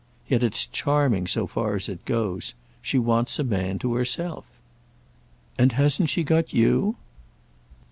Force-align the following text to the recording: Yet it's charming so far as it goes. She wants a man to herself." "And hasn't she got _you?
Yet 0.27 0.41
it's 0.41 0.65
charming 0.65 1.27
so 1.27 1.45
far 1.45 1.75
as 1.75 1.87
it 1.87 2.03
goes. 2.05 2.55
She 2.81 2.97
wants 2.97 3.37
a 3.37 3.43
man 3.43 3.77
to 3.77 3.93
herself." 3.93 4.45
"And 5.59 5.73
hasn't 5.73 6.09
she 6.09 6.23
got 6.23 6.47
_you? 6.47 6.95